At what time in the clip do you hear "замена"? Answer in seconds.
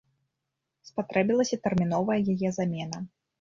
2.59-3.05